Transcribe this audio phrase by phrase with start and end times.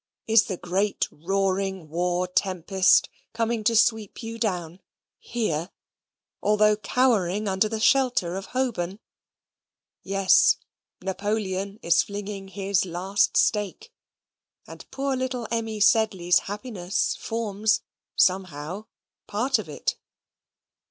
[0.25, 4.79] is the great roaring war tempest coming to sweep you down,
[5.19, 5.69] here,
[6.41, 8.97] although cowering under the shelter of Holborn?
[10.01, 10.57] Yes;
[11.03, 13.93] Napoleon is flinging his last stake,
[14.65, 17.81] and poor little Emmy Sedley's happiness forms,
[18.15, 18.87] somehow,
[19.27, 19.97] part of it.